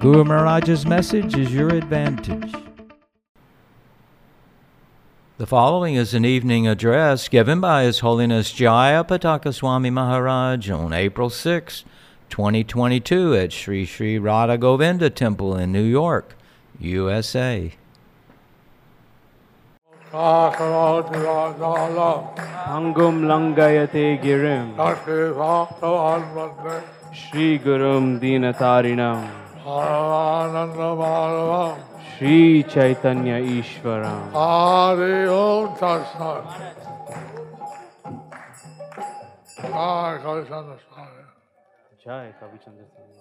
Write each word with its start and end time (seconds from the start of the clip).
Guru 0.00 0.22
Maharaj's 0.22 0.86
message 0.86 1.36
is 1.36 1.52
your 1.52 1.70
advantage. 1.70 2.54
The 5.38 5.46
following 5.46 5.96
is 5.96 6.14
an 6.14 6.24
evening 6.24 6.68
address 6.68 7.26
given 7.28 7.60
by 7.60 7.82
His 7.82 7.98
Holiness 7.98 8.52
Jaya 8.52 9.02
Pataka 9.02 9.52
Swami 9.52 9.90
Maharaj 9.90 10.70
on 10.70 10.92
April 10.92 11.30
6, 11.30 11.84
2022 12.30 13.34
at 13.34 13.52
Sri 13.52 13.84
Sri 13.84 14.20
Radha 14.20 14.56
Govinda 14.56 15.10
Temple 15.10 15.56
in 15.56 15.72
New 15.72 15.82
York, 15.82 16.36
USA. 16.78 17.72
Angum 22.70 23.24
langayate 23.26 24.22
girim 24.22 24.76
Shri 27.12 27.58
Gurum 27.58 28.20
Dinatarinam 28.20 29.47
Shri 32.16 32.62
Chaitanya 32.62 33.38
Ishwaram 33.38 34.32
Hare 34.32 35.28
Om 35.28 35.76
Tatsat. 35.76 36.44
Jai 39.60 40.18
Kalishana 40.24 40.78
Swami. 40.80 41.22
Jai 42.02 42.32
Kavichandra 42.40 42.86
Swami. 42.88 43.12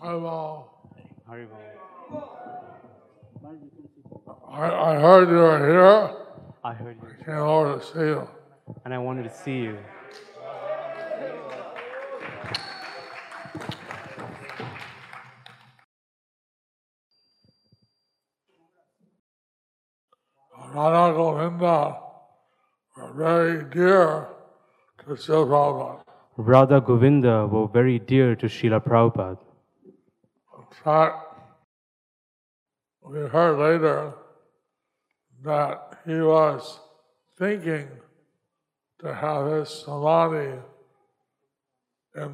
Hello. 0.00 0.77
I, 1.30 1.34
I 4.54 4.94
heard 4.98 5.28
you 5.28 5.34
were 5.34 5.58
here. 5.58 6.10
I 6.64 6.72
heard 6.72 6.96
you 7.02 7.08
I 7.20 7.24
Came 7.24 7.34
over 7.34 7.78
to 7.78 7.84
see 7.84 7.98
you. 8.00 8.28
and 8.86 8.94
I 8.94 8.98
wanted 8.98 9.24
to 9.24 9.34
see 9.34 9.58
you. 9.58 9.78
Radha 20.72 21.12
Govinda 21.14 21.98
were 22.96 23.12
very 23.12 23.64
dear 23.64 24.28
to 25.04 25.14
Srila 25.14 25.46
Prabhupada. 25.46 26.00
Radha 26.38 26.80
Govinda 26.80 27.46
were 27.46 27.68
very 27.68 27.98
dear 27.98 28.34
to 28.36 28.46
Srila 28.46 28.80
Prabhupada. 28.82 29.47
In 30.70 30.76
fact, 30.84 31.24
we 33.02 33.20
heard 33.20 33.58
later 33.58 34.12
that 35.42 35.98
he 36.04 36.20
was 36.20 36.80
thinking 37.38 37.88
to 39.00 39.14
have 39.14 39.46
his 39.46 39.68
samadhi 39.68 40.58
in 42.14 42.32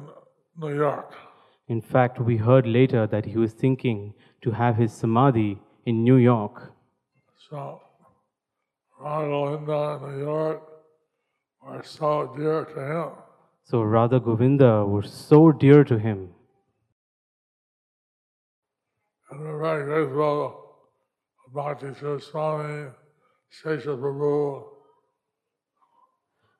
New 0.57 0.75
York. 0.75 1.13
In 1.67 1.81
fact, 1.81 2.19
we 2.19 2.37
heard 2.37 2.67
later 2.67 3.07
that 3.07 3.25
he 3.25 3.37
was 3.37 3.53
thinking 3.53 4.13
to 4.41 4.51
have 4.51 4.75
his 4.75 4.91
samadhi 4.93 5.59
in 5.85 6.03
New 6.03 6.17
York. 6.17 6.73
So, 7.49 7.81
Radha 8.99 9.27
Govinda 9.27 9.99
in 10.03 10.17
New 10.17 10.25
York 10.25 10.61
were 11.61 11.83
so 11.83 12.33
dear 12.37 12.65
to 12.65 12.79
him. 12.79 13.09
So 13.63 13.81
Radha 13.81 14.19
Govinda 14.19 14.85
were 14.85 15.03
so 15.03 15.51
dear 15.51 15.83
to 15.83 15.97
him. 15.97 16.34
And 19.35 19.43
we're 19.43 19.59
very 19.59 19.83
grateful 19.83 20.61
Bhakti 21.53 21.87
Swami, 21.93 22.89
Sesha 23.51 23.99
Prabhu, 23.99 24.63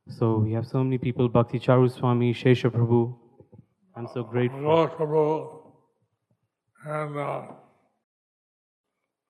So 0.09 0.39
we 0.39 0.51
have 0.51 0.67
so 0.67 0.83
many 0.83 0.97
people, 0.97 1.29
Bhakti 1.29 1.57
Charu 1.57 1.89
Swami, 1.89 2.33
Shesha 2.33 2.69
Prabhu. 2.69 3.15
I'm 3.95 4.09
so 4.13 4.23
grateful. 4.23 4.59
Lord 4.59 4.91
Prabhu, 4.91 5.61
and 6.85 7.17
uh, 7.17 7.43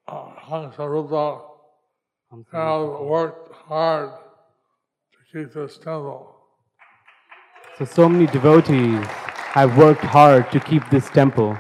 uh, 0.08 0.30
Hansarupa 0.48 1.42
have 2.52 3.00
worked 3.00 3.54
hard 3.54 4.10
to 5.12 5.20
keep 5.32 5.54
this 5.54 5.78
temple. 5.78 6.36
So, 7.78 7.86
so 7.86 8.10
many 8.10 8.26
devotees 8.26 9.06
have 9.54 9.78
worked 9.78 10.02
hard 10.04 10.52
to 10.52 10.60
keep 10.60 10.90
this 10.90 11.08
temple. 11.12 11.56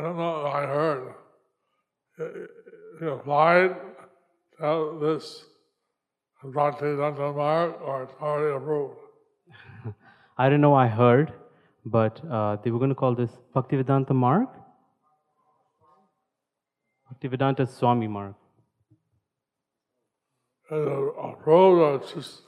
I 0.00 0.02
don't 0.02 0.16
know, 0.16 0.46
I 0.46 0.64
heard. 0.64 1.14
He 3.00 3.06
applied 3.06 3.76
to 4.58 4.98
this 4.98 5.44
Bhakti 6.42 6.86
Mark 6.86 7.78
or 7.82 8.04
it's 8.04 8.14
already 8.18 8.56
approved. 8.56 8.96
I 10.38 10.48
don't 10.48 10.62
know, 10.62 10.72
I 10.72 10.86
heard, 10.86 11.34
but 11.84 12.18
uh, 12.30 12.56
they 12.64 12.70
were 12.70 12.78
going 12.78 12.88
to 12.88 12.94
call 12.94 13.14
this 13.14 13.30
Bhaktivedanta 13.54 14.12
Marg? 14.12 14.48
Bhaktivedanta 17.12 17.68
Swami 17.68 18.08
Marg. 18.08 18.34
It's 20.70 21.14
approved 21.22 21.82
or 21.82 21.96
it's 21.96 22.12
just 22.12 22.40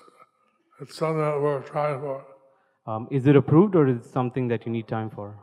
it's 0.80 0.96
something 0.96 1.20
that 1.20 1.38
we're 1.38 1.60
trying 1.60 2.00
for. 2.00 2.24
Um, 2.86 3.08
is 3.10 3.26
it 3.26 3.36
approved 3.36 3.76
or 3.76 3.88
is 3.88 3.98
it 3.98 4.06
something 4.06 4.48
that 4.48 4.64
you 4.64 4.72
need 4.72 4.88
time 4.88 5.10
for? 5.10 5.36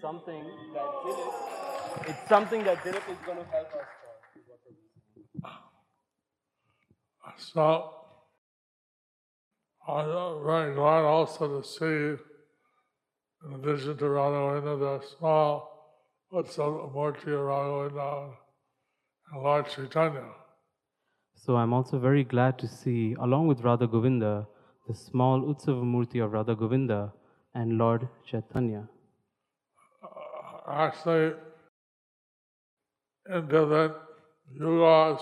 It's 0.00 0.08
something 0.08 0.44
that 0.72 0.90
Dilip, 1.04 2.08
it's 2.08 2.26
something 2.26 2.64
that 2.64 2.78
Dilip 2.78 3.06
is 3.12 3.18
going 3.26 3.36
to 3.36 3.44
help 3.52 3.68
us 7.26 7.34
So 7.36 7.90
I'm 9.86 10.42
very 10.42 10.74
glad 10.74 11.04
also 11.04 11.60
to 11.60 11.68
see, 11.68 12.16
in 13.44 13.52
addition 13.56 13.98
to 13.98 14.08
Radha 14.08 14.76
the 14.78 15.00
small 15.18 15.68
Utsav 16.32 16.94
Murti 16.94 17.34
of 17.34 17.42
Radha 17.50 18.30
and 19.32 19.42
Lord 19.42 19.68
Chaitanya. 19.68 20.28
So 21.34 21.56
I'm 21.56 21.74
also 21.74 21.98
very 21.98 22.24
glad 22.24 22.58
to 22.60 22.66
see, 22.66 23.14
along 23.20 23.48
with 23.48 23.60
Radha 23.60 23.86
Govinda, 23.86 24.46
the 24.88 24.94
small 24.94 25.42
Utsava 25.42 25.84
Murti 25.84 26.24
of 26.24 26.32
Radha 26.32 26.54
Govinda 26.54 27.12
and 27.54 27.76
Lord 27.76 28.08
Chaitanya. 28.26 28.88
Actually, 30.70 31.34
in 33.28 33.48
different 33.48 33.94
yugas, 34.60 35.20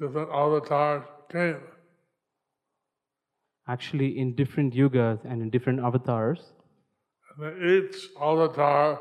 different 0.00 0.30
avatars 0.30 1.04
came. 1.30 1.60
Actually, 3.68 4.18
in 4.18 4.34
different 4.34 4.74
yugas 4.74 5.24
and 5.24 5.42
in 5.42 5.50
different 5.50 5.80
avatars, 5.80 6.52
And 7.38 7.62
each 7.62 7.96
avatar 8.20 9.00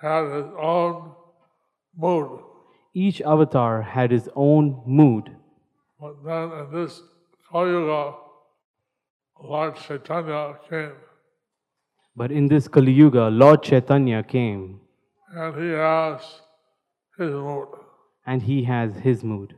had 0.00 0.24
his 0.30 0.46
own 0.58 1.14
mood. 1.96 2.40
each 2.94 3.20
avatar 3.22 3.82
had 3.82 4.10
his 4.10 4.28
own 4.36 4.82
mood. 4.86 5.30
But 5.98 6.22
then 6.24 6.52
in 6.52 6.70
this 6.72 7.02
Kali 7.50 7.70
Yuga, 7.70 8.14
Lord 9.42 9.76
Chaitanya 9.76 10.58
came, 10.68 10.92
But 12.16 12.30
in 12.30 12.46
this 12.48 12.68
Kali 12.68 12.92
Yuga, 12.92 13.28
Lord 13.28 13.62
Chaitanya 13.62 14.22
came 14.22 14.80
and 15.34 15.54
he 15.60 15.70
has 15.70 16.20
his 17.18 17.32
mood. 17.32 17.68
and 18.26 18.42
he 18.42 18.64
has 18.64 18.96
his 18.96 19.22
mood. 19.24 19.54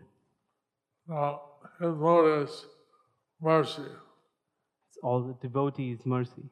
Now, 1.08 1.40
his 1.80 1.94
mood 1.94 2.42
is 2.42 2.66
mercy. 3.40 3.82
It's 4.88 4.98
all 5.02 5.20
the 5.22 5.34
devotees' 5.34 6.04
mercy. 6.04 6.42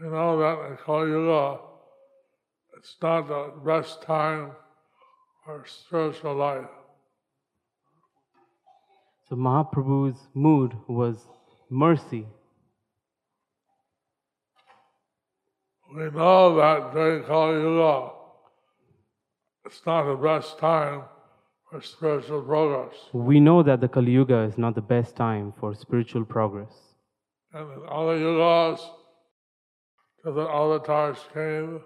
We 0.00 0.08
know 0.08 0.38
that 0.38 0.70
in 0.70 0.76
Kali 0.76 1.10
Yuga, 1.10 1.58
it's 2.78 2.96
not 3.02 3.28
the 3.28 3.52
best 3.64 4.02
time 4.02 4.52
for 5.44 5.64
spiritual 5.66 6.34
life. 6.36 6.70
So 9.28 9.36
Mahaprabhu's 9.36 10.28
mood 10.34 10.74
was 10.88 11.26
mercy. 11.70 12.26
We 15.94 16.10
know 16.10 16.56
that 16.56 16.92
during 16.92 17.22
Kali 17.22 17.60
Yuga, 17.60 18.10
it's 19.64 19.80
not 19.86 20.06
the 20.06 20.16
best 20.16 20.58
time 20.58 21.02
for 21.70 21.80
spiritual 21.80 22.42
progress. 22.42 22.94
We 23.12 23.38
know 23.38 23.62
that 23.62 23.80
the 23.80 23.88
Kali 23.88 24.10
Yuga 24.10 24.40
is 24.40 24.58
not 24.58 24.74
the 24.74 24.82
best 24.82 25.14
time 25.14 25.52
for 25.60 25.72
spiritual 25.74 26.24
progress. 26.24 26.74
And 27.52 27.70
in 27.72 27.82
other 27.88 28.18
yugas, 28.18 28.80
different 30.24 30.50
avatars 30.50 31.18
came 31.32 31.80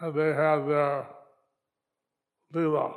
and 0.00 0.14
they 0.14 0.28
had 0.28 0.66
their 0.66 1.06
lila. 2.54 2.94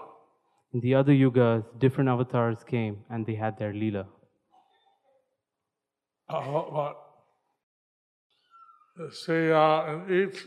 In 0.74 0.80
the 0.80 0.96
other 0.96 1.12
yugas, 1.12 1.66
different 1.78 2.10
avatars 2.10 2.64
came 2.66 3.04
and 3.10 3.26
they 3.26 3.36
had 3.36 3.60
their 3.60 3.74
lila. 3.74 4.06
Uh, 6.30 6.64
but 6.72 7.05
see, 9.12 9.52
uh, 9.52 9.94
in 9.94 10.28
each 10.28 10.46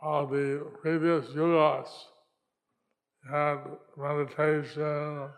of 0.00 0.30
the 0.30 0.66
previous 0.80 1.26
yugas, 1.26 1.88
had 3.30 3.58
meditation, 3.96 5.28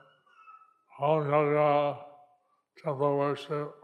home 0.97 1.29
yoga, 1.29 1.99
temple 2.85 3.19
worship, 3.19 3.75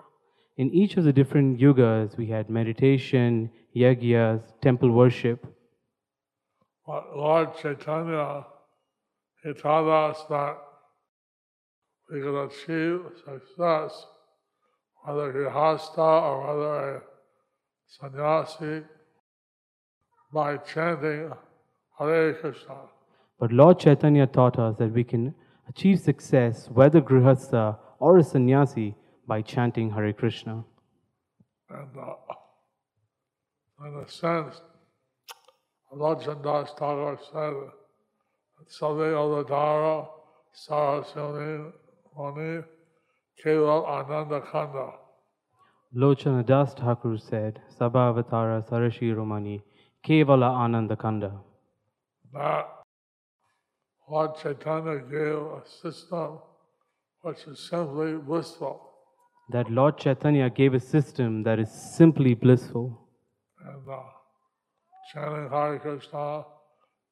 In 0.56 0.70
each 0.70 0.96
of 0.96 1.04
the 1.04 1.12
different 1.12 1.58
yugas, 1.58 2.16
we 2.16 2.26
had 2.26 2.48
meditation, 2.48 3.50
yagyas, 3.74 4.42
temple 4.62 4.90
worship. 4.92 5.44
But 6.86 7.16
Lord 7.16 7.48
Chaitanya, 7.60 8.46
he 9.42 9.52
taught 9.54 9.88
us 10.10 10.24
that 10.30 10.56
we 12.10 12.20
could 12.20 12.44
achieve 12.44 13.00
success, 13.24 14.06
whether 15.02 15.32
grihasta 15.32 15.98
or 15.98 16.46
whether 16.46 16.96
a 16.96 17.02
sannyasi, 17.86 18.82
by 20.32 20.56
chanting 20.58 21.32
Hare 21.98 22.34
Krishna. 22.34 22.76
But 23.38 23.52
Lord 23.52 23.78
Chaitanya 23.78 24.26
taught 24.26 24.58
us 24.58 24.76
that 24.78 24.92
we 24.92 25.04
can 25.04 25.34
achieve 25.68 26.00
success, 26.00 26.68
whether 26.70 27.00
grihastha 27.00 27.78
or 27.98 28.18
a 28.18 28.24
sannyasi, 28.24 28.94
by 29.26 29.42
chanting 29.42 29.90
Hare 29.90 30.12
Krishna. 30.12 30.64
And 31.70 31.96
uh, 31.98 32.14
in 33.86 33.94
a 34.04 34.08
sense, 34.08 34.60
Lochana 35.92 36.42
Das 36.42 36.70
Thakur 36.78 37.18
said, 37.32 37.54
Sade 38.68 39.14
Aladara 39.14 40.08
Sarasuni 40.54 41.72
Mani 42.16 42.62
Keval 43.44 43.86
Ananda 43.86 44.40
Kanda. 44.40 44.92
Lochana 45.94 46.44
Das 46.44 46.74
Thakur 46.74 47.16
said, 47.18 47.60
Sabhavatara 47.78 48.68
Sarashi 48.68 49.14
Romani, 49.16 49.62
Kevala 50.06 50.50
Ananda 50.50 50.96
Kanda. 50.96 51.40
that 52.32 52.66
Lord 54.08 54.36
Chaitanya 54.36 54.98
gave 55.00 55.36
a 55.36 55.62
system 55.66 56.38
which 57.22 57.44
is 57.46 57.58
simply 57.68 58.14
blissful. 58.14 58.80
That 59.50 59.70
Lord 59.70 59.98
Chaitanya 59.98 60.50
gave 60.50 60.74
a 60.74 60.80
system 60.80 61.42
that 61.44 61.58
is 61.58 61.70
simply 61.70 62.34
blissful. 62.34 63.08
And 63.64 63.88
uh, 63.88 64.02
chanting 65.12 65.48
Hare 65.50 65.78
Krishna, 65.78 66.44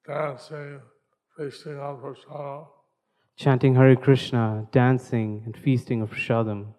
dancing, 0.06 0.80
feasting 1.36 1.78
on 1.78 1.96
prasada, 1.96 2.66
Chanting 3.36 3.74
Hare 3.74 3.96
Krishna, 3.96 4.68
dancing, 4.70 5.42
and 5.46 5.56
feasting 5.56 6.02
of 6.02 6.10
prasadam. 6.10 6.74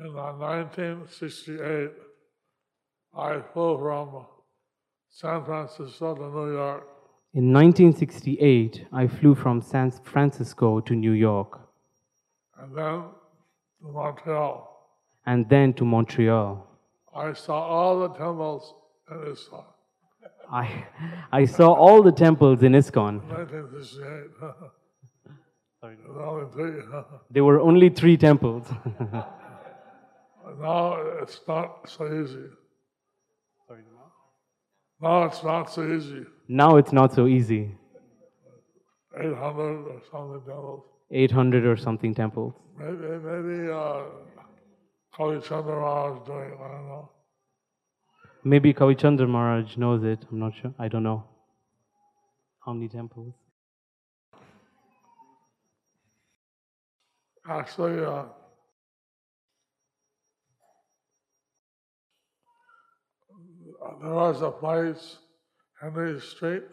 In 0.00 0.06
uh, 0.16 0.32
1968, 0.32 1.90
I 3.14 3.40
flew 3.52 3.78
from 3.78 4.24
San 5.10 5.44
Francisco 5.44 6.14
to 6.14 6.22
New 6.22 6.52
York, 6.52 6.84
In 7.34 7.52
1968, 7.52 8.86
I 8.92 9.06
flew 9.06 9.34
from 9.34 9.60
San 9.60 9.90
Francisco 9.90 10.80
to 10.80 10.94
New 10.94 11.12
York 11.12 11.60
and 12.58 12.74
then 12.74 13.02
to 13.82 13.88
Montreal. 13.92 14.56
and 15.26 15.48
then 15.48 15.74
to 15.74 15.84
Montreal. 15.84 16.66
I 17.14 17.32
saw 17.34 17.58
all 17.60 18.00
the 18.00 18.08
temples 18.08 18.74
in 19.10 19.18
ISKCON. 19.18 19.64
I, 20.50 20.86
I 21.30 21.44
saw 21.44 21.72
all 21.74 22.02
the 22.02 22.12
temples 22.12 22.62
in 22.62 22.72
ISKCON. 22.72 23.20
1968. 23.28 24.30
Sorry. 25.80 25.96
There 27.30 27.44
were 27.44 27.60
only 27.60 27.90
three 27.90 28.16
temples. 28.28 28.66
now 30.58 30.94
it's 31.22 31.40
not 31.46 31.88
so 31.88 32.06
easy. 32.06 32.48
Now 35.00 35.24
it's 35.24 35.42
not 35.42 35.70
so 35.70 35.82
easy. 35.86 36.26
now 36.48 36.76
it's 36.76 36.92
not 36.92 37.14
so 37.14 37.26
easy 37.26 37.74
800 39.18 39.88
or 39.88 40.00
something 40.10 40.42
temples. 40.44 40.84
800 41.10 41.66
or 41.66 41.76
something 41.76 42.14
temples. 42.14 42.54
Maybe, 42.78 42.96
maybe 42.96 43.70
uh, 43.70 44.02
Kavichandra 45.14 45.80
Maharaj 45.80 46.26
doing 46.26 46.50
it, 46.52 46.58
I 46.60 46.68
don't 46.68 46.88
know. 46.88 47.10
Maybe 48.44 48.72
Kavichandra 48.72 49.28
Maharaj 49.28 49.76
knows 49.76 50.04
it. 50.04 50.24
I'm 50.30 50.38
not 50.38 50.52
sure. 50.60 50.72
I 50.78 50.88
don't 50.88 51.02
know. 51.02 51.24
How 52.64 52.72
many 52.72 52.88
temples? 52.88 53.34
Actually, 57.48 58.04
uh, 58.04 58.24
there 64.00 64.14
was 64.14 64.42
a 64.42 64.50
place, 64.50 65.18
Henry 65.80 66.20
Street, 66.20 66.64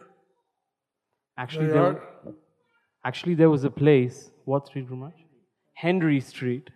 Actually, 1.36 1.68
there, 1.68 2.02
actually, 3.04 3.34
there 3.34 3.48
was 3.48 3.62
a 3.62 3.70
place. 3.70 4.32
What 4.44 4.66
street, 4.66 4.90
Ramaj? 4.90 5.12
Henry 5.74 6.20
Street. 6.20 6.68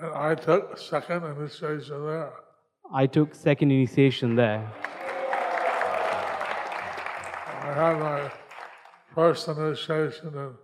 And 0.00 0.14
I 0.14 0.36
took 0.36 0.78
second 0.78 1.24
initiation 1.24 2.06
there. 2.06 2.32
I 2.94 3.06
took 3.06 3.34
second 3.34 3.72
initiation 3.72 4.36
there. 4.36 4.70
I 7.62 7.72
had 7.74 7.98
my 7.98 8.30
first 9.14 9.48
initiation 9.48 10.28
in 10.28 10.54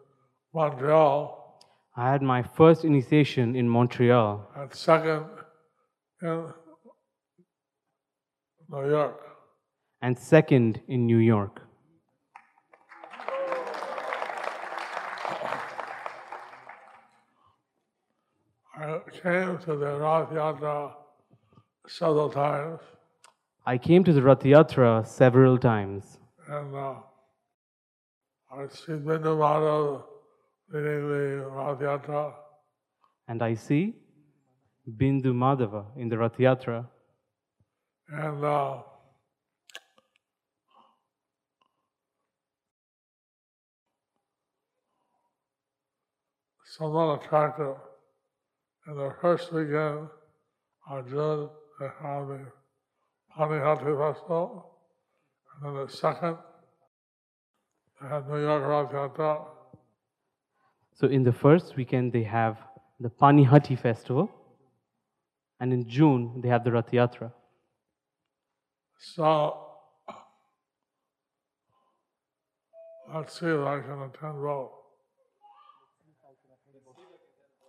Montreal 0.55 1.45
I 1.97 2.11
had 2.11 2.23
my 2.23 2.43
first 2.43 2.85
initiation 2.85 3.55
in 3.55 3.69
Montreal 3.69 4.51
and 4.57 4.75
second 4.75 5.27
in 6.23 6.53
New 8.71 8.89
York. 8.89 9.21
and 10.03 10.19
second 10.19 10.81
in 10.89 11.07
New 11.07 11.19
York. 11.19 11.63
I 18.77 18.99
came 19.23 19.59
to 19.59 19.77
the 19.77 19.99
Rath 19.99 20.31
Yatra 20.31 20.93
several 21.87 22.29
times, 22.31 22.81
I 23.67 23.79
came 23.79 24.05
to 24.05 24.13
the 24.13 24.23
Rath 24.23 24.41
Yatra 24.41 25.07
several 25.07 25.59
times. 25.59 26.19
and 26.49 26.75
uh, 26.75 26.95
I 28.53 28.67
see 28.69 28.93
Bindu 28.93 29.33
Madhav 29.43 30.03
leading 30.73 31.09
the 31.09 31.49
Rath 31.51 31.79
Yatra, 31.79 32.33
And 33.29 33.43
I 33.43 33.55
see 33.55 33.95
Bindu 34.99 35.33
Madhava 35.33 35.87
in 35.97 36.09
the 36.09 36.19
Rath 36.19 36.37
Yatra. 36.39 36.87
And 38.09 38.45
uh, 38.45 38.79
somewhat 46.77 47.25
attractive. 47.25 47.77
In 48.87 48.97
the 48.97 49.15
first 49.21 49.53
weekend 49.53 50.09
of 50.91 51.09
June, 51.09 51.49
they 51.81 51.89
have 52.03 52.29
the 52.29 52.47
Panihati 53.37 53.97
Festival, 53.97 54.67
and 55.63 55.77
then 55.77 55.87
the 55.87 55.93
second, 55.93 56.37
they 58.01 58.09
have 58.09 58.29
New 58.29 58.41
York 58.41 58.67
Rath 58.67 58.93
Yatra, 58.93 59.47
So 60.95 61.07
in 61.07 61.23
the 61.23 61.33
first 61.33 61.77
weekend, 61.77 62.13
they 62.13 62.25
have 62.25 62.59
the 63.01 63.09
Panihati 63.09 63.79
festival. 63.79 64.31
And 65.61 65.73
in 65.73 65.89
June, 65.89 66.41
they 66.43 66.49
have 66.49 66.65
the 66.65 66.73
Rath 66.73 66.91
Yatra. 66.91 67.33
So 68.99 69.57
let's 73.15 73.39
see 73.39 73.47
if 73.47 73.61
I 73.61 73.81
can 73.81 74.03
attend 74.03 74.43
both. 74.43 74.71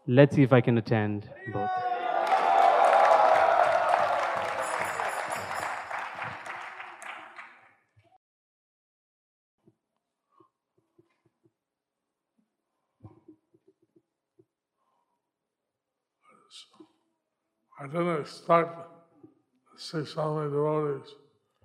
Let's 0.08 0.36
see 0.36 0.44
if 0.44 0.54
I 0.54 0.62
can 0.62 0.78
attend 0.78 1.30
both. 1.52 1.70
I 17.78 17.88
didn't 17.88 18.22
expect 18.22 18.95
see 19.78 20.06
so 20.06 20.36
many 20.36 20.50
devotees 20.50 21.16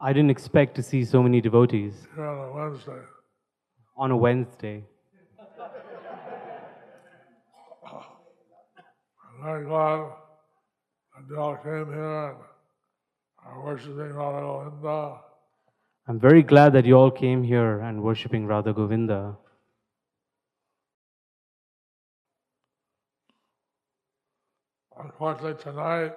I 0.01 0.13
didn't 0.15 0.31
expect 0.31 0.75
to 0.77 0.83
see 0.83 1.05
so 1.05 1.23
many 1.23 1.43
devotees 1.43 2.09
here 2.15 2.25
on 2.25 2.49
a 2.49 2.53
Wednesday. 2.53 3.03
on 3.97 4.11
a 4.11 4.17
Wednesday. 4.17 4.85
I'm 9.23 9.45
very 9.45 9.65
glad 9.65 10.09
that 11.15 11.29
they 11.29 11.37
all 11.37 11.57
came 11.57 11.93
here 11.93 12.31
and 12.31 12.37
are 13.45 13.63
worshiping 13.63 14.15
Radha 14.15 14.41
Govinda. 14.41 15.21
I'm 16.09 16.19
very 16.19 16.43
glad 16.43 16.73
that 16.73 16.87
you 16.87 16.95
all 16.95 17.11
came 17.11 17.43
here 17.43 17.81
and 17.81 18.03
worshipping 18.03 18.47
Radha 18.47 18.73
Govinda. 18.73 19.37
Unfortunately, 24.99 25.63
tonight, 25.63 26.15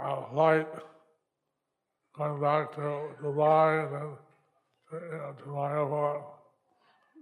our 0.00 0.26
flight 0.32 0.66
going 2.16 2.40
back 2.40 2.72
to 2.74 2.80
Dubai 3.22 3.84
and 3.84 3.92
then 3.92 4.16
to, 4.90 5.06
you 5.06 5.18
know, 5.18 5.34
to 5.38 5.44
Mayapur. 5.44 6.22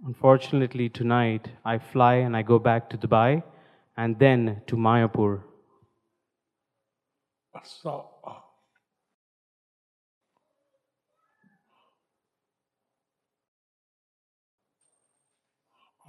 Unfortunately, 0.05 0.87
tonight 0.87 1.49
I 1.65 1.77
fly 1.77 2.15
and 2.15 2.35
I 2.35 2.41
go 2.41 2.57
back 2.57 2.89
to 2.91 2.97
Dubai 2.97 3.43
and 3.97 4.17
then 4.17 4.61
to 4.67 4.77
Mayapur. 4.77 5.43
So, 7.63 8.05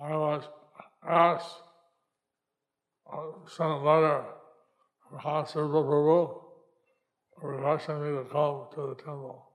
I 0.03 0.17
was 0.17 0.45
asked, 1.07 1.57
uh, 3.13 3.19
sent 3.49 3.71
a 3.71 3.77
letter 3.77 4.25
from 5.09 5.19
Hasarva 5.19 5.85
Prabhu 5.85 6.50
requesting 7.43 8.03
me 8.03 8.11
to 8.19 8.25
come 8.31 8.67
to 8.75 8.89
the 8.89 8.95
temple. 8.95 9.47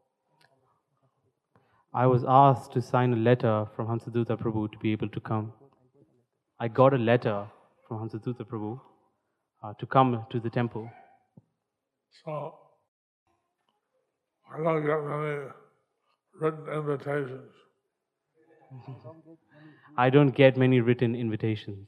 I 1.93 2.07
was 2.07 2.25
asked 2.27 2.73
to 2.73 2.81
sign 2.81 3.13
a 3.13 3.15
letter 3.15 3.67
from 3.75 3.87
Hansaduta 3.87 4.37
Prabhu 4.37 4.71
to 4.71 4.77
be 4.79 4.91
able 4.91 5.09
to 5.09 5.19
come. 5.19 5.53
I 6.59 6.67
got 6.67 6.93
a 6.93 6.97
letter 6.97 7.47
from 7.87 7.99
Hansaduta 7.99 8.45
Prabhu 8.45 8.79
uh, 9.63 9.73
to 9.79 9.85
come 9.85 10.25
to 10.29 10.39
the 10.39 10.49
temple. 10.49 10.89
So, 12.23 12.55
I 14.53 14.63
don't 14.63 14.85
get 14.85 15.03
many 15.03 15.47
written 16.41 16.67
invitations. 16.73 17.51
I 19.97 20.09
don't 20.09 20.35
get 20.35 20.57
many 20.57 20.81
written 20.81 21.15
invitations. 21.15 21.87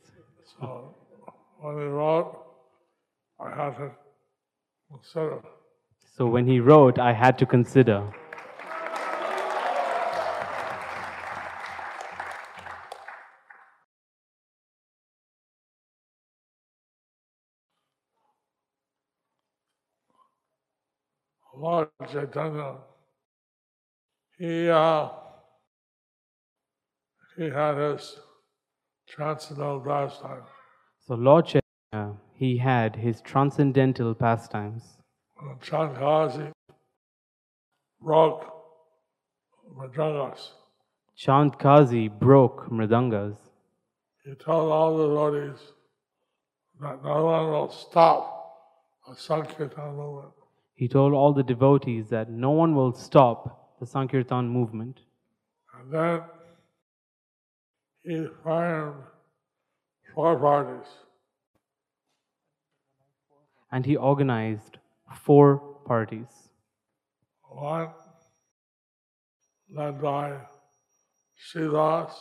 So, 0.60 0.96
when 1.60 1.78
he 1.78 1.84
wrote, 1.84 2.46
I 3.40 3.50
had 3.50 3.78
to 3.78 3.92
consider. 4.90 5.42
So 6.18 6.26
when 6.26 6.48
he 6.48 6.60
wrote, 6.60 6.98
I 6.98 7.14
had 7.14 7.38
to 7.38 7.46
consider. 7.46 8.12
Lord 21.56 21.90
Chaitanya, 22.12 22.78
he, 24.40 24.70
uh, 24.70 25.10
he 27.38 27.44
had 27.52 27.78
his 27.78 28.20
transcendental 29.08 29.82
pastime. 29.82 30.42
So 31.08 31.14
Lord 31.14 31.46
Chaitanya, 31.46 32.16
he 32.34 32.58
had 32.58 32.96
his 32.96 33.22
transcendental 33.22 34.16
pastimes. 34.16 34.97
Uh, 35.40 35.46
when 35.46 35.58
Chandkazi 35.58 36.52
broke 38.02 38.54
mridangas, 39.76 40.52
Chand 41.16 41.58
Kazi 41.60 42.08
broke 42.08 42.70
mridangas. 42.70 43.38
he 44.24 44.36
told 44.36 44.72
all 44.72 44.98
the 44.98 45.08
devotees 45.08 45.60
that 46.80 47.04
no 47.04 47.24
one 47.26 47.52
will 47.52 47.70
stop 47.70 48.38
a 49.10 49.16
Sankirtan 49.16 49.96
movement. 49.96 50.34
He 50.76 50.88
told 50.88 51.14
all 51.14 51.34
the 51.34 51.44
devotees 51.44 52.10
that 52.10 52.30
no 52.30 52.52
one 52.52 52.76
will 52.76 52.94
stop 52.94 53.80
the 53.80 53.86
Sankirtan 53.86 54.48
movement. 54.48 55.00
And 55.80 55.92
then 55.92 56.22
he 58.04 58.28
formed 58.44 59.04
four 60.14 60.38
parties. 60.38 60.88
And 63.72 63.86
he 63.86 63.96
organized 63.96 64.77
four 65.16 65.58
parties. 65.86 66.28
One 67.50 67.90
led 69.70 70.02
by 70.02 70.38
Srivas. 71.50 72.12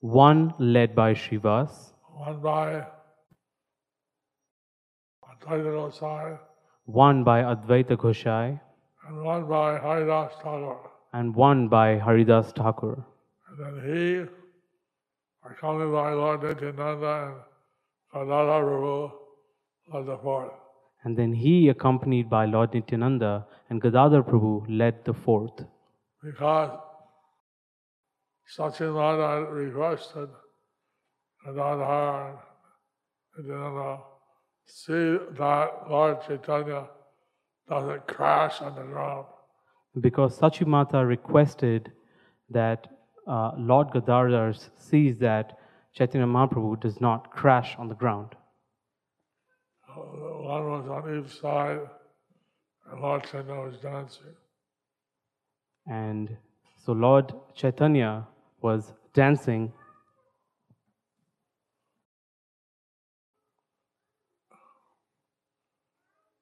One 0.00 0.52
led 0.58 0.94
by 0.94 1.14
Srivas, 1.14 1.92
one 2.12 2.40
by 2.40 2.84
Advaita 5.30 5.72
Gosai, 5.72 6.38
one 6.84 7.24
by 7.24 7.42
Advaita 7.42 7.96
Gosai, 7.96 8.60
and 9.08 9.24
one 9.24 9.46
by 9.46 9.78
Haridas 9.78 10.32
Thakur. 10.42 10.76
and 11.14 11.34
one 11.34 11.68
by 11.68 11.96
Haridas 11.98 12.52
Thakur. 12.52 13.04
And 13.48 13.58
then 13.58 13.74
he, 13.88 14.26
accompanied 15.48 15.92
by 15.92 16.12
Lord 16.12 16.42
Nityananda 16.42 17.34
and 18.12 18.28
Gadadhar 18.28 18.62
Prabhu, 18.64 19.12
led 19.92 20.06
the 20.06 20.18
fourth. 20.18 20.52
And 21.04 21.16
then 21.16 21.34
he, 21.34 21.68
accompanied 21.68 22.30
by 22.30 22.46
Lord 22.46 22.72
Nityananda 22.72 23.46
and 23.68 23.80
Gadadhar 23.80 24.22
Prabhu, 24.22 24.64
led 24.68 25.04
the 25.04 25.12
fourth. 25.12 25.64
Because 26.22 26.70
Satyananda 28.56 29.52
requested 29.52 30.30
Gadadhar 31.44 32.42
and 33.36 33.46
Nityananda 33.46 33.98
see 34.66 35.18
that 35.38 35.90
Lord 35.90 36.18
Chaitanya 36.26 36.86
doesn't 37.68 38.06
crash 38.06 38.62
on 38.62 38.74
the 38.74 38.82
ground. 38.82 39.26
Because 40.00 40.38
Sachimata 40.38 41.06
requested 41.06 41.92
that 42.50 42.88
uh, 43.26 43.52
Lord 43.56 43.90
Gadadhar 43.92 44.54
sees 44.76 45.18
that 45.18 45.58
Chaitanya 45.92 46.26
Mahaprabhu 46.26 46.80
does 46.80 47.00
not 47.00 47.30
crash 47.30 47.76
on 47.78 47.88
the 47.88 47.94
ground. 47.94 48.34
One 49.96 50.64
was 50.70 50.88
on 50.88 51.24
each 51.24 51.40
side, 51.40 51.80
and 52.90 53.00
Lord 53.00 53.24
Chaitanya 53.24 53.60
was 53.60 53.76
dancing. 53.80 54.34
And 55.86 56.36
so 56.84 56.92
Lord 56.92 57.32
Chaitanya 57.54 58.26
was 58.60 58.92
dancing, 59.12 59.72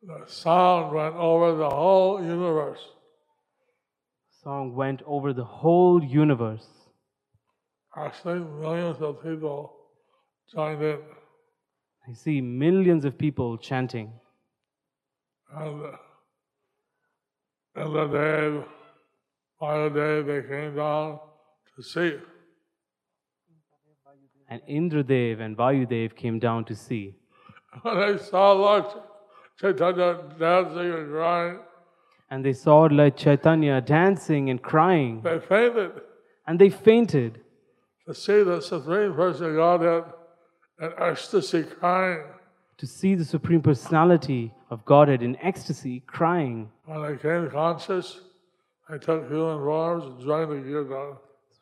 The 0.04 0.24
sound 0.26 0.92
went 0.92 1.14
over 1.14 1.54
the 1.54 1.70
whole 1.70 2.20
universe. 2.20 2.84
song 4.42 4.74
went 4.74 5.00
over 5.06 5.32
the 5.32 5.44
whole 5.44 6.02
universe. 6.02 6.66
Actually, 7.96 8.40
millions 8.40 9.00
of 9.00 9.22
people 9.22 9.72
joined 10.52 10.82
in. 10.82 10.98
I 12.08 12.12
see 12.14 12.40
millions 12.40 13.04
of 13.04 13.16
people 13.16 13.56
chanting. 13.56 14.12
And 15.54 15.94
in 17.76 17.92
the 17.92 18.06
day, 18.06 18.64
by 19.60 19.84
the 19.84 19.90
day, 19.90 20.22
they 20.22 20.48
came 20.48 20.74
down 20.74 21.20
to 21.76 21.82
see. 21.82 22.16
And 24.48 24.60
Indradev 24.68 25.40
and 25.40 25.56
Vayudev 25.56 26.16
came 26.16 26.38
down 26.38 26.64
to 26.66 26.74
see. 26.74 27.14
When 27.82 28.00
they 28.16 28.18
saw 28.22 28.52
Lord 28.52 28.84
Chaitanya 29.58 30.22
dancing 30.38 30.92
and 30.92 31.10
crying, 31.10 31.58
And 32.30 32.44
they 32.44 32.52
saw 32.52 32.88
Lord 32.90 33.16
Chaitanya 33.16 33.80
dancing 33.80 34.50
and 34.50 34.60
crying. 34.60 35.22
they 35.22 35.38
fainted 35.38 35.92
And 36.46 36.58
they 36.58 36.68
fainted 36.68 37.40
to 38.06 38.14
see 38.14 38.42
the 38.42 38.60
Supreme 38.60 39.14
Person 39.14 39.54
Godhead 39.54 40.04
in 40.80 40.92
ecstasy 40.98 41.62
crying. 41.64 42.24
to 42.78 42.86
see 42.86 43.14
the 43.14 43.24
Supreme 43.24 43.62
Personality 43.62 44.52
of 44.68 44.84
Godhead 44.84 45.22
in 45.22 45.36
ecstasy 45.36 46.00
crying. 46.00 46.68
When 46.84 47.02
they 47.02 47.16
came 47.16 47.48
conscious, 47.48 48.20
they 48.88 48.98
took 48.98 49.28
human 49.28 49.58
forms 49.60 50.04
and 50.04 50.20
joined 50.26 50.50
the 50.50 50.72
Kirtan. 50.72 51.16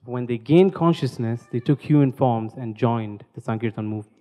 When 0.04 0.24
they 0.26 0.38
gained 0.38 0.74
consciousness, 0.74 1.46
they 1.52 1.60
took 1.60 1.80
human 1.82 2.12
forms 2.12 2.54
and 2.56 2.74
joined 2.74 3.24
the 3.34 3.40
Sankirtan 3.42 3.86
movement. 3.86 4.16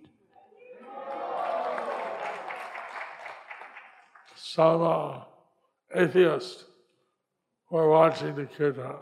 Some 4.36 4.82
uh, 4.82 5.22
atheists 5.96 6.66
were 7.70 7.90
watching 7.90 8.36
the 8.36 8.46
Kirtan. 8.46 8.96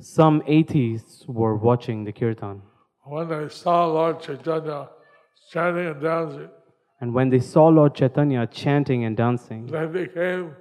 Some 0.00 0.42
atheists 0.46 1.26
were 1.28 1.54
watching 1.54 2.02
the 2.02 2.12
Kirtan. 2.12 2.62
When 3.02 3.28
they 3.28 3.48
saw 3.48 3.86
Lord 3.86 4.20
Chaitanya 4.20 4.88
chanting 5.50 5.86
and 5.86 6.00
dancing, 6.00 6.48
And 7.00 7.12
when 7.14 7.28
they 7.28 7.40
saw 7.40 7.68
Lord 7.68 7.94
Chaitanya 7.94 8.46
chanting 8.46 9.04
and 9.04 9.16
dancing, 9.16 9.66
they 9.66 9.86
became 9.86 10.54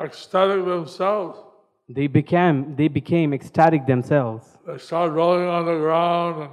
ecstatic 0.00 0.64
themselves. 0.64 1.38
They 1.88 2.08
became, 2.08 2.74
they 2.74 2.88
became 2.88 3.32
ecstatic 3.32 3.86
themselves. 3.86 4.58
They 4.66 4.78
started 4.78 5.12
rolling 5.12 5.48
on 5.48 5.64
the 5.66 5.76
ground 5.76 6.42
and 6.42 6.50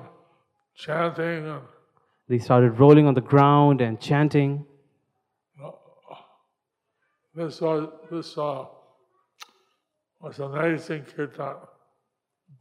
chanting 0.76 1.48
and 1.48 1.62
They 2.30 2.40
started 2.40 2.80
rolling 2.80 3.08
on 3.08 3.16
the 3.16 3.22
ground 3.22 3.82
and 3.82 4.00
chanting. 4.00 4.66
this 7.36 7.60
was 7.62 7.90
this 8.12 8.38
uh, 8.38 8.66
was 10.22 10.40
amazing 10.40 11.04
kirtan. 11.04 11.56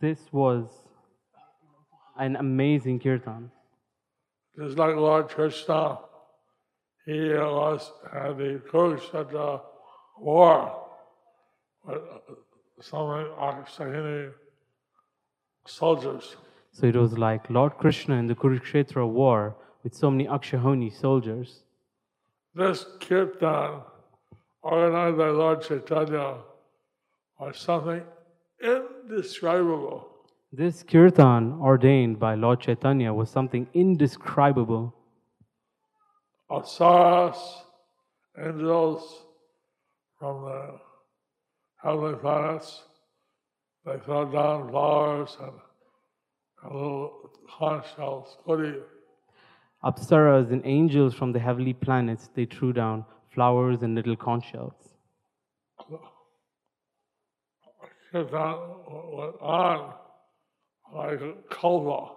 This 0.01 0.21
was 0.33 0.71
an 2.19 2.37
amazing 2.37 2.99
kirtan. 2.99 3.51
Just 4.59 4.76
like 4.76 4.94
Lord 4.97 5.28
Krishna, 5.28 5.99
he 7.06 7.32
uh, 7.32 7.44
was 7.50 7.90
had 8.12 8.37
the 8.37 8.61
Kurukshetra 8.71 9.61
war 10.18 10.87
with 11.85 11.97
uh, 11.97 12.35
so 12.80 13.09
many 13.09 13.28
Akshayini 13.30 14.32
soldiers. 15.64 16.37
So 16.73 16.87
it 16.87 16.97
was 16.97 17.16
like 17.16 17.49
Lord 17.49 17.78
Krishna 17.78 18.16
in 18.16 18.26
the 18.26 18.35
Kurukshetra 18.35 19.09
war 19.09 19.56
with 19.82 19.94
so 19.94 20.11
many 20.11 20.26
Akshahoni 20.26 20.92
soldiers. 20.92 21.62
This 22.54 22.85
kirtan, 23.00 23.80
organized 24.62 25.16
by 25.16 25.28
Lord 25.28 25.62
Chaitanya, 25.62 26.37
was 27.38 27.59
something 27.59 28.02
indescribable. 28.62 30.12
This 30.54 30.82
kirtan 30.82 31.54
ordained 31.62 32.21
by 32.21 32.35
Lord 32.35 32.61
Chaitanya 32.61 33.14
was 33.14 33.30
something 33.30 33.66
indescribable. 33.73 34.94
Apsaras, 36.50 37.38
angels 38.37 39.23
from 40.18 40.44
the 40.44 40.78
heavenly 41.82 42.18
planets, 42.18 42.82
they 43.87 43.97
throw 44.04 44.30
down 44.30 44.68
flowers 44.68 45.38
and, 45.40 45.52
and 46.64 46.75
little 46.75 47.30
conch 47.59 47.87
shells. 47.97 48.37
Apsaras 49.82 50.52
and 50.52 50.61
angels 50.66 51.14
from 51.14 51.32
the 51.32 51.38
heavenly 51.38 51.73
planets, 51.73 52.28
they 52.35 52.44
threw 52.44 52.75
down 52.75 53.06
flowers 53.35 53.82
and 53.82 53.94
little 53.94 54.16
conch 54.16 54.50
shells. 54.52 54.75
Kirtan 58.12 58.59
went 59.14 59.37
on 59.40 59.94
like 60.94 61.20
a 61.20 61.32
kalpa, 61.50 62.12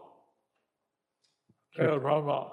Deva 1.77 2.00
Brahma. 2.00 2.51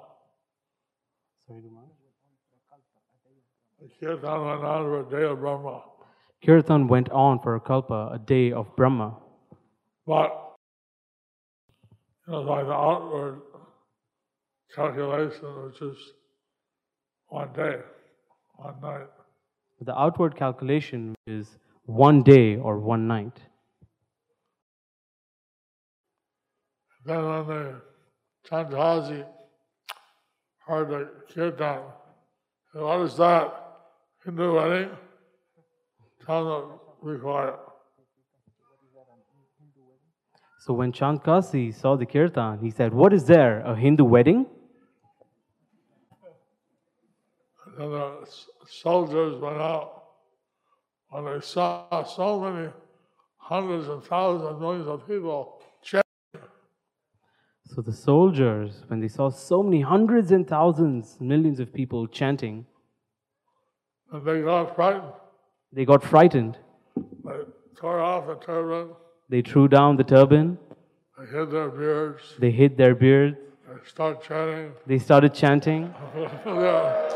The 3.80 3.88
Kirtan 4.00 4.40
went 4.46 4.62
on 4.64 4.84
for 4.84 5.02
Deva 5.10 5.36
Brahma. 5.36 5.82
Kirtan 6.44 6.88
went 6.88 7.08
on 7.10 7.40
for 7.40 7.56
a 7.56 7.60
kalpa, 7.60 8.10
a 8.12 8.18
day 8.18 8.52
of 8.52 8.74
Brahma. 8.76 9.16
But, 10.06 10.54
you 12.26 12.32
know, 12.32 12.44
by 12.44 12.62
the 12.64 12.72
outward 12.72 13.40
calculation, 14.74 15.64
which 15.64 15.82
is 15.82 15.96
one 17.28 17.52
day, 17.52 17.76
one 18.56 18.80
night. 18.80 19.08
The 19.80 19.98
outward 19.98 20.36
calculation 20.36 21.14
is 21.26 21.58
one 21.84 22.22
day 22.22 22.56
or 22.56 22.78
one 22.78 23.06
night. 23.08 23.40
Then 27.04 27.24
when 27.24 27.46
the 27.46 27.80
Chandkazi 28.48 29.24
heard 30.66 30.88
the 30.90 31.10
kirtan, 31.34 31.82
said, 32.72 32.82
what 32.82 33.00
is 33.00 33.16
that? 33.16 33.62
Hindu 34.24 34.54
wedding? 34.54 34.90
Tell 36.24 36.44
them 36.44 36.78
to 37.00 37.12
be 37.14 37.18
quiet. 37.20 37.56
So 40.60 40.72
when 40.72 40.92
Chandkazi 40.92 41.74
saw 41.74 41.96
the 41.96 42.06
kirtan, 42.06 42.60
he 42.60 42.70
said, 42.70 42.94
What 42.94 43.12
is 43.12 43.24
there? 43.24 43.62
A 43.62 43.74
Hindu 43.74 44.04
wedding? 44.04 44.46
And 47.80 47.92
the 47.92 48.28
soldiers 48.68 49.40
went 49.40 49.56
out. 49.56 50.04
When 51.08 51.24
they 51.24 51.40
saw 51.40 52.04
so 52.04 52.38
many 52.38 52.68
hundreds 53.38 53.88
and 53.88 54.04
thousands, 54.04 54.60
millions 54.60 54.86
of 54.86 55.04
people 55.04 55.61
So 57.74 57.80
the 57.80 57.92
soldiers, 57.92 58.82
when 58.88 59.00
they 59.00 59.08
saw 59.08 59.30
so 59.30 59.62
many 59.62 59.80
hundreds 59.80 60.30
and 60.30 60.46
thousands, 60.46 61.16
millions 61.20 61.58
of 61.58 61.72
people 61.72 62.06
chanting, 62.06 62.66
and 64.12 64.26
they 64.26 64.42
got 64.42 64.74
frightened. 64.76 65.12
they 65.72 65.86
got 65.86 66.02
frightened. 66.02 66.58
They 67.24 67.38
tore 67.74 68.00
off 68.00 68.26
the 68.26 68.34
turban, 68.34 68.90
They 69.30 69.40
threw 69.40 69.68
down 69.68 69.96
the 69.96 70.04
turban, 70.04 70.58
they 71.18 71.24
hid 71.24 71.50
their 71.50 71.70
beards, 71.70 72.34
they 72.38 72.50
hid 72.50 72.76
their 72.76 72.94
beards, 72.94 73.38
they 73.66 73.88
started 73.88 74.20
chanting. 74.20 74.72
they 74.86 74.98
started 74.98 75.32
chanting. 75.32 75.94
Yeah. 76.44 77.08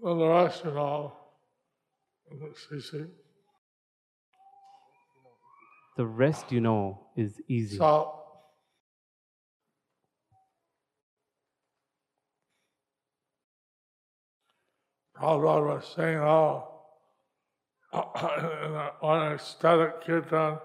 Then 0.00 0.18
the 0.18 0.28
rest, 0.28 0.64
know, 0.64 0.72
CC. 0.72 1.17
The 5.96 6.06
rest, 6.06 6.52
you 6.52 6.60
know, 6.60 7.06
is 7.16 7.40
easy. 7.48 7.76
So, 7.76 8.18
Prabhupada 15.18 15.76
was 15.76 15.92
saying 15.96 16.18
how 16.18 16.68
oh, 17.92 18.62
in 18.64 18.72
that 18.72 18.94
one 19.00 19.32
ecstatic 19.32 20.02
kirtan 20.04 20.58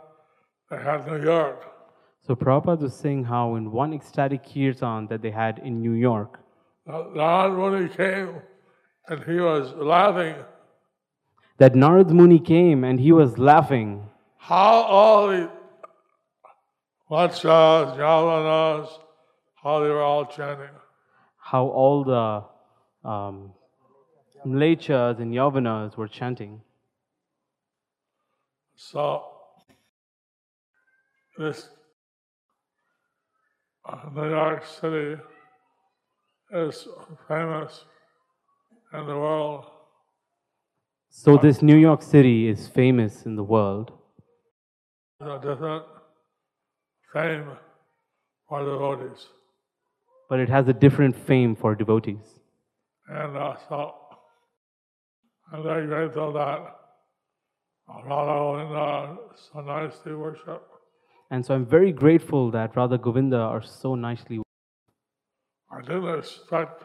they 0.69 0.77
had 0.77 1.07
New 1.07 1.23
York. 1.23 1.65
So 2.21 2.35
Prabhupada 2.35 2.81
was 2.81 2.95
saying 2.95 3.23
how 3.25 3.55
in 3.55 3.71
one 3.71 3.93
ecstatic 3.93 4.43
kirtan 4.43 5.07
that 5.07 5.21
they 5.21 5.31
had 5.31 5.59
in 5.59 5.81
New 5.81 5.93
York, 5.93 6.39
Lord 6.85 7.57
when 7.57 7.87
he 7.87 7.95
came 7.95 8.41
and 9.07 9.23
he 9.23 9.39
was 9.39 9.73
laughing 9.73 10.35
that 11.57 11.73
Narad 11.73 12.09
Muni 12.09 12.39
came 12.39 12.83
and 12.83 12.99
he 12.99 13.11
was 13.11 13.37
laughing. 13.37 14.09
how 14.37 14.81
all 14.83 15.27
the 15.27 15.49
Vachas, 17.09 17.95
Yavanas, 17.97 18.89
how 19.61 19.79
they 19.81 19.89
were 19.89 20.01
all 20.01 20.25
chanting. 20.25 20.75
how 21.37 21.65
all 21.67 22.03
the 22.03 23.07
um, 23.07 23.53
Mlechas 24.45 25.19
and 25.19 25.33
Yavanas 25.33 25.95
were 25.95 26.07
chanting. 26.07 26.61
So, 28.75 29.23
this 31.37 31.69
uh, 33.85 34.09
New 34.15 34.29
York 34.29 34.65
City 34.65 35.21
is 36.51 36.87
famous 37.27 37.85
in 38.93 39.05
the 39.05 39.15
world. 39.15 39.65
So 41.15 41.37
this 41.37 41.61
New 41.61 41.77
York 41.77 42.01
City 42.01 42.47
is 42.47 42.67
famous 42.67 43.27
in 43.27 43.35
the 43.35 43.43
world. 43.43 43.91
Fame 47.13 47.51
for 48.49 48.59
devotees. 48.65 49.27
but 50.27 50.39
it 50.39 50.49
has 50.49 50.67
a 50.67 50.73
different 50.73 51.15
fame 51.15 51.55
for 51.55 51.75
devotees. 51.75 52.39
And 53.07 53.37
uh, 53.37 53.55
so, 53.69 53.93
I'm 55.51 55.61
very 55.61 55.85
grateful 55.85 56.33
that 56.33 56.59
Radha 57.87 58.75
uh, 58.75 59.15
so 59.35 59.61
nicely 59.61 60.15
worship. 60.15 60.63
And 61.29 61.45
so 61.45 61.53
I'm 61.53 61.65
very 61.65 61.91
grateful 61.91 62.49
that 62.51 62.75
Radha 62.75 62.97
Govinda 62.97 63.37
are 63.37 63.61
so 63.61 63.93
nicely. 63.93 64.41
I 65.71 65.81
didn't 65.81 66.17
expect 66.17 66.83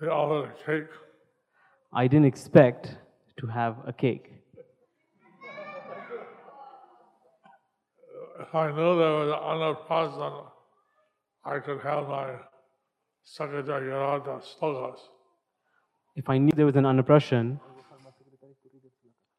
they 0.00 0.08
offered 0.08 0.50
a 0.50 0.66
cake. 0.66 0.90
I 1.92 2.08
didn't 2.08 2.26
expect 2.26 2.96
to 3.40 3.46
have 3.46 3.76
a 3.86 3.92
cake. 3.92 4.30
If 8.40 8.54
I 8.54 8.70
knew 8.70 8.98
there 8.98 9.16
was 9.20 9.30
an 9.36 9.42
Annaprasna, 9.52 10.46
I 11.44 11.58
could 11.58 11.80
have 11.80 12.08
my 12.08 12.34
Secretary 13.24 13.88
Radha 13.88 14.40
slokas. 14.40 14.98
If 16.16 16.28
I 16.28 16.38
knew 16.38 16.52
there 16.54 16.66
was 16.66 16.76
an 16.76 16.84
Annaprashan, 16.84 17.60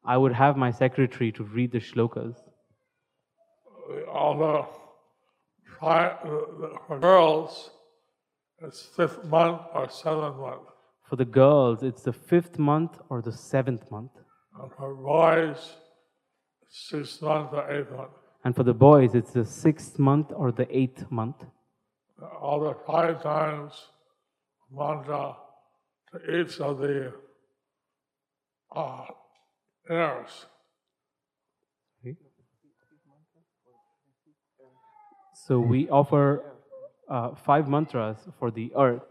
I 0.04 0.16
would 0.16 0.32
have 0.32 0.56
my 0.56 0.70
secretary 0.70 1.30
to 1.32 1.44
read 1.44 1.70
the 1.70 1.78
shlokas. 1.78 2.36
All 4.08 4.36
the, 4.38 4.66
the, 5.80 6.46
the 6.60 6.78
for 6.86 6.98
girls, 6.98 7.70
it's 8.58 8.82
fifth 8.82 9.24
month 9.24 9.60
or 9.74 9.88
seventh 9.88 10.36
month. 10.36 10.71
For 11.12 11.16
the 11.16 11.26
girls, 11.26 11.82
it's 11.82 12.04
the 12.04 12.12
fifth 12.14 12.58
month 12.58 12.98
or 13.10 13.20
the 13.20 13.32
seventh 13.32 13.90
month. 13.90 14.12
And 14.58 14.72
for 14.72 14.94
boys, 14.94 15.76
sixth 16.70 17.20
month 17.20 17.52
or 17.52 17.70
eighth 17.70 17.90
month. 17.90 18.12
And 18.46 18.56
for 18.56 18.62
the 18.62 18.72
boys, 18.72 19.14
it's 19.14 19.32
the 19.32 19.44
sixth 19.44 19.98
month 19.98 20.32
or 20.34 20.52
the 20.52 20.66
eighth 20.74 21.10
month. 21.10 21.36
all 22.40 22.60
the 22.60 22.74
five 22.86 23.22
times 23.22 23.74
mantra 24.74 25.36
to 26.12 26.40
each 26.40 26.58
of 26.60 26.78
the 26.78 27.12
uh, 28.74 29.04
heirs. 29.90 30.46
So 35.34 35.60
we 35.60 35.90
offer 35.90 36.42
uh, 37.10 37.34
five 37.34 37.68
mantras 37.68 38.16
for 38.38 38.50
the 38.50 38.72
earth. 38.74 39.02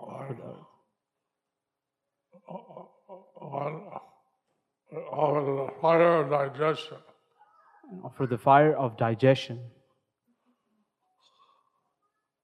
For 0.00 0.34
the 0.34 0.56
the 5.44 5.68
fire 5.80 6.22
of 6.22 6.30
digestion. 6.30 6.98
For 8.16 8.26
the 8.26 8.38
fire 8.38 8.74
of 8.74 8.96
digestion. 8.96 9.60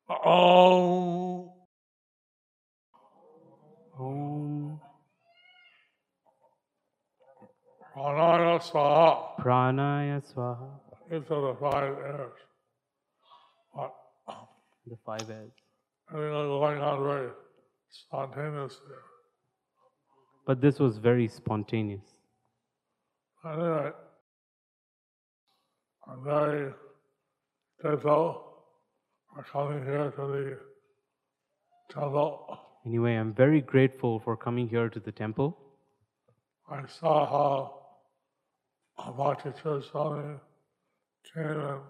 Om 0.08 1.50
Om 3.98 4.80
Pranaya 7.96 8.60
Swaha. 8.60 9.36
Pranaya 9.40 10.22
Swaha. 10.22 10.68
These 11.10 11.22
are 11.30 11.52
the 11.52 11.56
five 11.60 11.98
airs. 11.98 12.32
But 13.74 13.94
The 14.86 14.96
five 15.04 15.28
L's. 15.30 15.50
everything 16.12 16.40
is 16.40 16.46
going 16.48 16.80
on 16.80 17.02
very 17.02 17.30
spontaneously. 17.90 18.96
But 20.46 20.60
this 20.60 20.78
was 20.78 20.98
very 20.98 21.28
spontaneous. 21.28 22.04
Anyway, 23.44 23.90
I'm 26.08 26.24
very 26.24 26.72
grateful 27.80 28.44
for 29.34 29.42
coming 29.42 29.84
here 29.84 30.10
to 30.10 30.26
the 30.26 30.58
temple. 31.92 32.58
Anyway, 32.84 33.14
I'm 33.14 33.34
very 33.34 33.60
grateful 33.60 34.20
for 34.20 34.36
coming 34.36 34.68
here 34.68 34.88
to 34.88 35.00
the 35.00 35.12
temple. 35.12 35.58
I 36.70 36.86
saw 36.86 37.26
how 38.96 39.12
Bhakti 39.12 39.50
Swami 39.60 40.38
came 41.34 41.60
and 41.60 41.80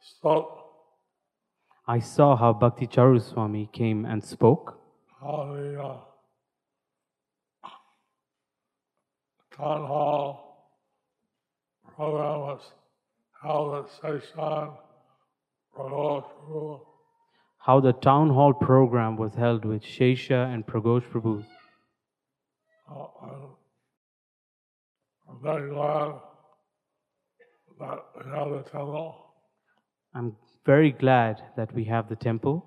spoke, 0.00 0.68
I 1.90 2.00
saw 2.00 2.36
how 2.36 2.52
Bhakti 2.52 2.86
Charu 2.86 3.18
Swami 3.18 3.70
came 3.72 4.04
and 4.04 4.22
spoke, 4.22 4.77
how 5.20 5.52
the 5.52 5.82
uh, 5.82 5.96
town 9.56 9.86
hall 9.86 10.70
program 11.96 12.40
was 12.40 12.60
held 13.42 13.84
at 13.84 13.90
Seshan, 14.00 14.76
Prabhu, 15.76 16.24
Prabhu. 16.24 16.80
how 17.58 17.80
the 17.80 17.92
town 17.92 18.30
hall 18.30 18.54
program 18.54 19.16
was 19.16 19.34
held 19.34 19.64
with 19.64 19.82
Shesha 19.82 20.52
and 20.54 20.64
Pragosh 20.64 21.02
Prabhu. 21.10 21.44
Uh, 22.90 23.06
I'm, 23.22 23.32
I'm 25.28 25.42
very 25.42 25.68
glad 25.70 26.14
that 27.80 28.04
we 28.16 28.30
have 28.30 28.50
the 28.50 28.62
temple. 28.70 29.16
I'm 30.14 30.36
very 30.64 30.92
glad 30.92 31.42
that 31.56 31.74
we 31.74 31.84
have 31.84 32.08
the 32.08 32.16
temple. 32.16 32.64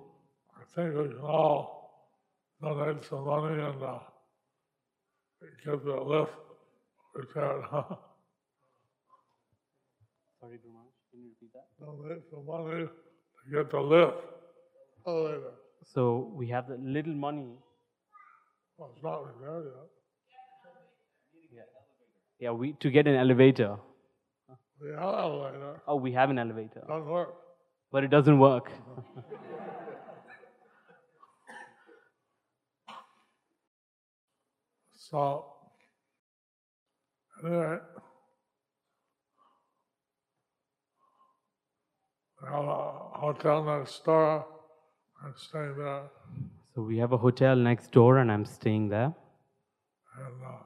I 0.56 0.64
think 0.76 0.96
we 0.96 1.08
can 1.08 1.20
all 1.20 1.81
donate 2.62 3.04
some 3.10 3.26
money 3.26 3.62
and 3.62 3.84
uh, 3.84 4.00
get 5.66 5.84
the 5.84 5.96
lift 5.96 6.32
repaired. 7.16 7.64
Sorry, 10.40 10.58
can 10.60 11.20
you 11.20 11.30
repeat 11.30 11.52
that? 11.54 11.66
donate 11.80 12.24
some 12.30 12.46
money 12.46 12.86
to 12.86 13.52
get 13.52 13.72
the 13.72 13.80
lift 13.80 14.18
elevator. 15.08 15.52
So 15.94 16.32
we 16.34 16.48
have 16.48 16.68
the 16.68 16.78
little 16.78 17.14
money. 17.14 17.58
Well, 18.78 18.92
it's 18.94 19.04
not 19.04 19.26
repaired 19.26 19.66
yet. 19.66 19.90
Yeah, 21.52 21.62
yeah 22.40 22.52
we 22.52 22.74
to 22.74 22.90
get 22.90 23.08
an 23.08 23.16
elevator. 23.16 23.78
The 24.80 24.96
elevator 25.00 25.82
Oh, 25.88 25.96
we 25.96 26.12
have 26.14 26.30
an 26.32 26.40
elevator, 26.40 26.84
doesn't 26.88 27.08
work. 27.08 27.36
but 27.92 28.04
it 28.04 28.10
doesn't 28.10 28.40
work. 28.40 28.72
So, 35.10 35.46
anyway, 37.44 37.78
have 42.48 42.66
a 42.66 43.20
hotel 43.24 43.64
next 43.64 44.06
door. 44.06 44.46
I'm 45.24 45.34
staying 45.36 45.76
there. 45.78 46.04
So 46.76 46.84
we 46.84 46.98
have 47.00 47.14
a 47.14 47.18
hotel 47.18 47.56
next 47.56 47.92
door, 47.92 48.20
and 48.20 48.32
I'm 48.32 48.46
staying 48.46 48.90
there. 48.90 49.14
And 50.18 50.44
uh, 50.46 50.64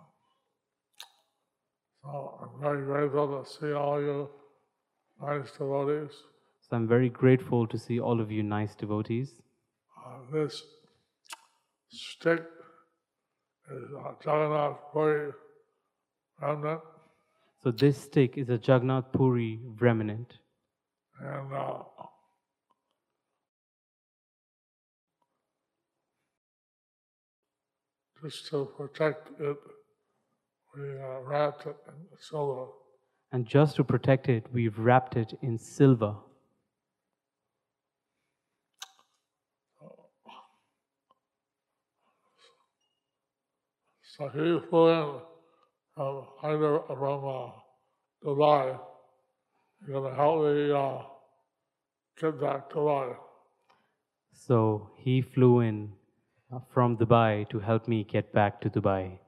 so 2.04 2.40
I'm 2.44 2.62
very 2.62 2.84
grateful 2.86 3.42
to 3.42 3.50
see 3.50 3.72
all 3.72 4.02
you 4.02 4.30
nice 5.22 5.52
devotees. 5.52 6.12
So 6.62 6.76
I'm 6.76 6.88
very 6.88 7.10
grateful 7.10 7.68
to 7.68 7.78
see 7.78 8.02
all 8.02 8.20
of 8.20 8.32
you 8.32 8.44
nice 8.44 8.76
devotees. 8.76 9.32
Uh, 10.06 10.20
this 10.32 10.62
stick 11.90 12.44
Jagannath 13.70 14.78
Puri 14.92 15.32
remnant, 16.42 16.82
So 17.64 17.72
this 17.72 17.98
stick 17.98 18.38
is 18.38 18.50
a 18.50 18.60
Jagannath 18.64 19.12
Puri 19.12 19.60
remnant. 19.80 20.34
and 21.20 21.54
uh, 21.54 21.84
just 28.24 28.48
to 28.48 28.66
protect 28.78 29.30
it, 29.40 29.58
we 30.76 30.84
uh, 31.00 31.20
wrapped 31.22 31.66
it 31.66 31.76
in 31.88 32.18
silver. 32.20 32.68
And 33.32 33.46
just 33.46 33.76
to 33.78 33.84
protect 33.84 34.30
it, 34.30 34.46
we've 34.54 34.78
wrapped 34.78 35.16
it 35.16 35.34
in 35.42 35.58
silver. 35.58 36.16
So 44.18 44.30
he 44.30 44.60
flew 44.70 44.88
in 44.90 45.20
from 45.94 46.24
Hyder 46.40 46.80
from 46.88 47.26
uh, 47.26 47.52
Dubai. 48.24 48.80
He's 49.80 49.90
going 49.90 50.10
to 50.10 50.16
help 50.16 50.46
me 50.46 50.72
uh, 50.72 51.02
get 52.22 52.40
back 52.40 52.70
to 52.70 52.80
life. 52.80 53.18
So 54.34 54.90
he 54.98 55.22
flew 55.22 55.60
in 55.60 55.92
uh, 56.54 56.60
from 56.74 56.96
Dubai 56.96 57.50
to 57.50 57.60
help 57.60 57.90
me 57.90 58.06
get 58.06 58.32
back 58.34 58.62
to 58.62 58.70
Dubai. 58.70 59.20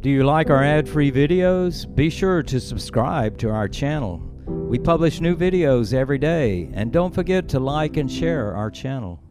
Do 0.00 0.10
you 0.10 0.24
like 0.24 0.50
our 0.50 0.64
ad 0.64 0.88
free 0.88 1.12
videos? 1.12 1.94
Be 1.94 2.08
sure 2.08 2.42
to 2.42 2.58
subscribe 2.58 3.36
to 3.38 3.50
our 3.50 3.68
channel. 3.68 4.20
We 4.46 4.78
publish 4.78 5.20
new 5.20 5.36
videos 5.36 5.92
every 5.92 6.18
day, 6.18 6.70
and 6.72 6.90
don't 6.90 7.14
forget 7.14 7.48
to 7.50 7.60
like 7.60 7.96
and 7.98 8.10
share 8.10 8.54
our 8.56 8.70
channel. 8.70 9.21